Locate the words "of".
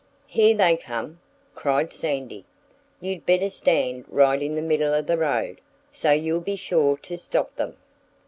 4.95-5.05